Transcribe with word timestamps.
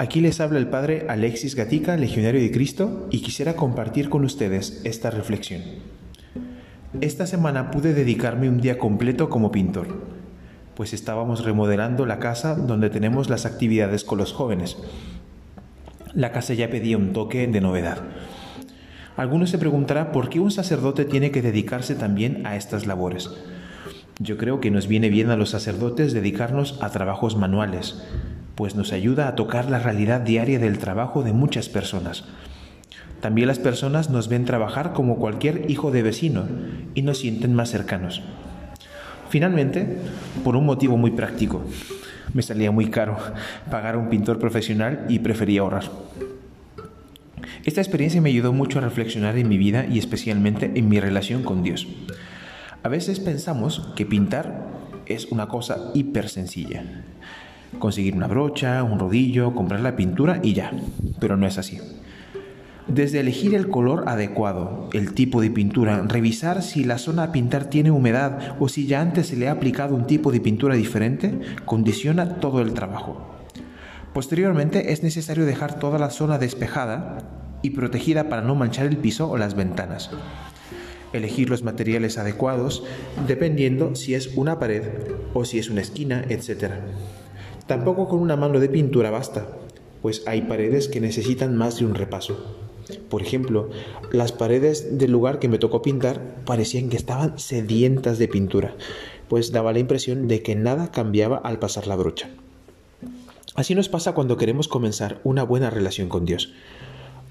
Aquí 0.00 0.20
les 0.20 0.40
habla 0.40 0.60
el 0.60 0.68
Padre 0.68 1.06
Alexis 1.08 1.56
Gatica, 1.56 1.96
Legionario 1.96 2.40
de 2.40 2.52
Cristo, 2.52 3.08
y 3.10 3.18
quisiera 3.18 3.56
compartir 3.56 4.08
con 4.08 4.24
ustedes 4.24 4.80
esta 4.84 5.10
reflexión. 5.10 5.62
Esta 7.00 7.26
semana 7.26 7.72
pude 7.72 7.94
dedicarme 7.94 8.48
un 8.48 8.60
día 8.60 8.78
completo 8.78 9.28
como 9.28 9.50
pintor, 9.50 9.88
pues 10.76 10.92
estábamos 10.92 11.44
remodelando 11.44 12.06
la 12.06 12.20
casa 12.20 12.54
donde 12.54 12.90
tenemos 12.90 13.28
las 13.28 13.44
actividades 13.44 14.04
con 14.04 14.18
los 14.18 14.32
jóvenes. 14.32 14.76
La 16.14 16.30
casa 16.30 16.54
ya 16.54 16.70
pedía 16.70 16.96
un 16.96 17.12
toque 17.12 17.48
de 17.48 17.60
novedad. 17.60 17.98
Algunos 19.16 19.50
se 19.50 19.58
preguntará 19.58 20.12
por 20.12 20.28
qué 20.28 20.38
un 20.38 20.52
sacerdote 20.52 21.06
tiene 21.06 21.32
que 21.32 21.42
dedicarse 21.42 21.96
también 21.96 22.46
a 22.46 22.54
estas 22.54 22.86
labores. 22.86 23.30
Yo 24.20 24.36
creo 24.36 24.60
que 24.60 24.70
nos 24.70 24.86
viene 24.86 25.08
bien 25.08 25.30
a 25.30 25.36
los 25.36 25.50
sacerdotes 25.50 26.12
dedicarnos 26.12 26.78
a 26.82 26.90
trabajos 26.90 27.36
manuales, 27.36 28.00
pues 28.58 28.74
nos 28.74 28.92
ayuda 28.92 29.28
a 29.28 29.36
tocar 29.36 29.70
la 29.70 29.78
realidad 29.78 30.20
diaria 30.20 30.58
del 30.58 30.78
trabajo 30.78 31.22
de 31.22 31.32
muchas 31.32 31.68
personas. 31.68 32.24
También 33.20 33.46
las 33.46 33.60
personas 33.60 34.10
nos 34.10 34.26
ven 34.26 34.46
trabajar 34.46 34.92
como 34.92 35.18
cualquier 35.18 35.70
hijo 35.70 35.92
de 35.92 36.02
vecino 36.02 36.42
y 36.92 37.02
nos 37.02 37.18
sienten 37.18 37.54
más 37.54 37.70
cercanos. 37.70 38.20
Finalmente, 39.28 39.98
por 40.42 40.56
un 40.56 40.66
motivo 40.66 40.96
muy 40.96 41.12
práctico, 41.12 41.62
me 42.34 42.42
salía 42.42 42.72
muy 42.72 42.90
caro 42.90 43.16
pagar 43.70 43.94
a 43.94 43.98
un 43.98 44.08
pintor 44.08 44.40
profesional 44.40 45.06
y 45.08 45.20
prefería 45.20 45.60
ahorrar. 45.60 45.84
Esta 47.64 47.80
experiencia 47.80 48.20
me 48.20 48.30
ayudó 48.30 48.52
mucho 48.52 48.80
a 48.80 48.82
reflexionar 48.82 49.38
en 49.38 49.48
mi 49.48 49.56
vida 49.56 49.86
y 49.86 50.00
especialmente 50.00 50.72
en 50.74 50.88
mi 50.88 50.98
relación 50.98 51.44
con 51.44 51.62
Dios. 51.62 51.86
A 52.82 52.88
veces 52.88 53.20
pensamos 53.20 53.92
que 53.94 54.04
pintar 54.04 54.66
es 55.06 55.26
una 55.26 55.46
cosa 55.46 55.92
hiper 55.94 56.28
sencilla 56.28 57.04
conseguir 57.78 58.14
una 58.14 58.26
brocha, 58.26 58.82
un 58.82 58.98
rodillo, 58.98 59.54
comprar 59.54 59.80
la 59.80 59.96
pintura 59.96 60.40
y 60.42 60.54
ya. 60.54 60.72
Pero 61.20 61.36
no 61.36 61.46
es 61.46 61.58
así. 61.58 61.78
Desde 62.88 63.20
elegir 63.20 63.54
el 63.54 63.68
color 63.68 64.08
adecuado, 64.08 64.88
el 64.94 65.12
tipo 65.12 65.42
de 65.42 65.50
pintura, 65.50 66.02
revisar 66.08 66.62
si 66.62 66.84
la 66.84 66.96
zona 66.96 67.24
a 67.24 67.32
pintar 67.32 67.66
tiene 67.66 67.90
humedad 67.90 68.56
o 68.60 68.68
si 68.68 68.86
ya 68.86 69.02
antes 69.02 69.26
se 69.26 69.36
le 69.36 69.48
ha 69.48 69.52
aplicado 69.52 69.94
un 69.94 70.06
tipo 70.06 70.32
de 70.32 70.40
pintura 70.40 70.74
diferente, 70.74 71.38
condiciona 71.66 72.36
todo 72.36 72.62
el 72.62 72.72
trabajo. 72.72 73.34
Posteriormente 74.14 74.92
es 74.92 75.02
necesario 75.02 75.44
dejar 75.44 75.78
toda 75.78 75.98
la 75.98 76.08
zona 76.08 76.38
despejada 76.38 77.18
y 77.60 77.70
protegida 77.70 78.30
para 78.30 78.40
no 78.40 78.54
manchar 78.54 78.86
el 78.86 78.96
piso 78.96 79.28
o 79.28 79.36
las 79.36 79.54
ventanas. 79.54 80.10
Elegir 81.12 81.50
los 81.50 81.62
materiales 81.62 82.16
adecuados 82.16 82.84
dependiendo 83.26 83.96
si 83.96 84.14
es 84.14 84.34
una 84.34 84.58
pared 84.58 84.82
o 85.34 85.44
si 85.44 85.58
es 85.58 85.68
una 85.68 85.82
esquina, 85.82 86.24
etc. 86.30 86.72
Tampoco 87.68 88.08
con 88.08 88.20
una 88.20 88.34
mano 88.34 88.60
de 88.60 88.70
pintura 88.70 89.10
basta, 89.10 89.46
pues 90.00 90.22
hay 90.26 90.40
paredes 90.40 90.88
que 90.88 91.02
necesitan 91.02 91.54
más 91.54 91.78
de 91.78 91.84
un 91.84 91.94
repaso. 91.94 92.38
Por 93.10 93.20
ejemplo, 93.20 93.68
las 94.10 94.32
paredes 94.32 94.96
del 94.96 95.12
lugar 95.12 95.38
que 95.38 95.50
me 95.50 95.58
tocó 95.58 95.82
pintar 95.82 96.36
parecían 96.46 96.88
que 96.88 96.96
estaban 96.96 97.38
sedientas 97.38 98.18
de 98.18 98.26
pintura, 98.26 98.74
pues 99.28 99.52
daba 99.52 99.74
la 99.74 99.80
impresión 99.80 100.28
de 100.28 100.42
que 100.42 100.56
nada 100.56 100.90
cambiaba 100.90 101.36
al 101.36 101.58
pasar 101.58 101.86
la 101.86 101.96
brocha. 101.96 102.30
Así 103.54 103.74
nos 103.74 103.90
pasa 103.90 104.14
cuando 104.14 104.38
queremos 104.38 104.66
comenzar 104.66 105.20
una 105.22 105.42
buena 105.42 105.68
relación 105.68 106.08
con 106.08 106.24
Dios. 106.24 106.54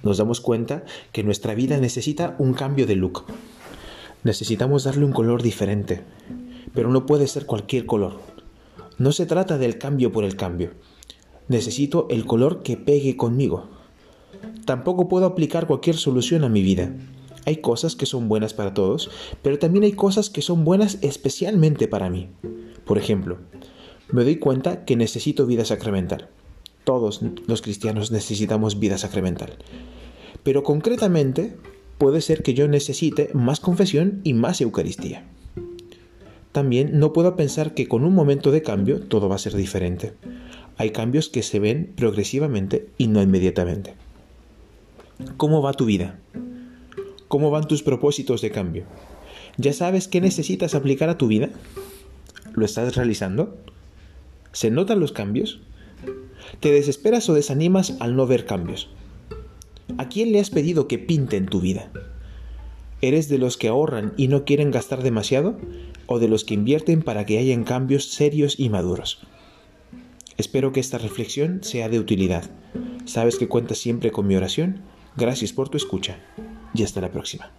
Nos 0.04 0.20
damos 0.20 0.40
cuenta 0.40 0.84
que 1.14 1.24
nuestra 1.24 1.56
vida 1.56 1.78
necesita 1.78 2.36
un 2.38 2.54
cambio 2.54 2.86
de 2.86 2.96
look. 2.96 3.24
Necesitamos 4.24 4.84
darle 4.84 5.06
un 5.06 5.14
color 5.14 5.42
diferente, 5.42 6.02
pero 6.76 6.92
no 6.92 7.08
puede 7.08 7.26
ser 7.26 7.48
cualquier 7.48 7.88
color. 7.88 8.37
No 8.98 9.12
se 9.12 9.26
trata 9.28 9.58
del 9.58 9.78
cambio 9.78 10.12
por 10.12 10.24
el 10.24 10.36
cambio. 10.36 10.72
Necesito 11.48 12.08
el 12.10 12.26
color 12.26 12.64
que 12.64 12.78
pegue 12.78 13.16
conmigo. 13.16 13.70
Tampoco 14.66 15.08
puedo 15.08 15.26
aplicar 15.28 15.68
cualquier 15.68 15.96
solución 15.96 16.44
a 16.44 16.50
mi 16.50 16.64
vida. 16.64 16.92
Hay 17.46 17.58
cosas 17.58 17.96
que 17.96 18.06
son 18.06 18.28
buenas 18.28 18.54
para 18.54 18.74
todos, 18.74 19.10
pero 19.42 19.60
también 19.60 19.84
hay 19.84 19.94
cosas 19.94 20.30
que 20.30 20.42
son 20.42 20.66
buenas 20.66 20.98
especialmente 21.02 21.88
para 21.88 22.10
mí. 22.10 22.30
Por 22.86 22.98
ejemplo, 22.98 23.38
me 24.12 24.24
doy 24.24 24.38
cuenta 24.38 24.84
que 24.84 24.96
necesito 24.96 25.46
vida 25.46 25.64
sacramental. 25.64 26.30
Todos 26.84 27.22
los 27.46 27.62
cristianos 27.62 28.12
necesitamos 28.12 28.80
vida 28.80 28.98
sacramental. 28.98 29.58
Pero 30.44 30.64
concretamente, 30.64 31.56
puede 31.98 32.22
ser 32.22 32.42
que 32.42 32.54
yo 32.54 32.68
necesite 32.68 33.30
más 33.34 33.60
confesión 33.60 34.22
y 34.24 34.34
más 34.34 34.60
Eucaristía. 34.60 35.30
También 36.58 36.98
no 36.98 37.14
puedo 37.14 37.36
pensar 37.36 37.76
que 37.76 37.88
con 37.88 38.04
un 38.04 38.16
momento 38.16 38.50
de 38.50 38.64
cambio 38.64 39.00
todo 39.00 39.30
va 39.30 39.36
a 39.36 39.38
ser 39.38 39.54
diferente. 39.54 40.14
Hay 40.78 40.90
cambios 40.90 41.30
que 41.30 41.44
se 41.44 41.60
ven 41.60 41.94
progresivamente 41.96 42.90
y 42.98 43.06
no 43.06 43.22
inmediatamente. 43.22 43.94
¿Cómo 45.38 45.62
va 45.62 45.74
tu 45.74 45.86
vida? 45.86 46.20
¿Cómo 47.28 47.52
van 47.52 47.68
tus 47.68 47.84
propósitos 47.84 48.42
de 48.42 48.50
cambio? 48.50 48.86
¿Ya 49.58 49.72
sabes 49.72 50.08
qué 50.08 50.20
necesitas 50.20 50.74
aplicar 50.74 51.10
a 51.10 51.18
tu 51.20 51.28
vida? 51.28 51.52
¿Lo 52.56 52.66
estás 52.66 52.96
realizando? 52.96 53.56
¿Se 54.52 54.72
notan 54.72 55.00
los 55.00 55.12
cambios? 55.12 55.60
¿Te 56.60 56.72
desesperas 56.72 57.30
o 57.30 57.36
desanimas 57.36 57.98
al 58.00 58.16
no 58.16 58.26
ver 58.26 58.46
cambios? 58.46 58.90
¿A 60.00 60.10
quién 60.10 60.32
le 60.32 60.40
has 60.40 60.50
pedido 60.50 60.88
que 60.88 60.98
pinte 60.98 61.38
en 61.38 61.46
tu 61.46 61.62
vida? 61.62 61.92
¿Eres 63.02 63.30
de 63.30 63.38
los 63.38 63.58
que 63.58 63.68
ahorran 63.68 64.14
y 64.18 64.28
no 64.28 64.44
quieren 64.44 64.72
gastar 64.72 65.04
demasiado? 65.04 65.58
¿O 66.08 66.20
de 66.20 66.28
los 66.28 66.44
que 66.44 66.56
invierten 66.56 67.04
para 67.04 67.26
que 67.26 67.38
hayan 67.38 67.64
cambios 67.64 68.06
serios 68.06 68.60
y 68.60 68.70
maduros? 68.70 69.20
Espero 70.38 70.72
que 70.72 70.80
esta 70.80 70.98
reflexión 70.98 71.64
sea 71.64 71.90
de 71.90 72.00
utilidad. 72.00 72.50
Sabes 73.06 73.38
que 73.38 73.48
cuentas 73.48 73.78
siempre 73.78 74.12
con 74.12 74.28
mi 74.28 74.36
oración. 74.36 74.82
Gracias 75.16 75.54
por 75.54 75.70
tu 75.70 75.78
escucha 75.78 76.20
y 76.74 76.84
hasta 76.84 77.02
la 77.02 77.12
próxima. 77.12 77.52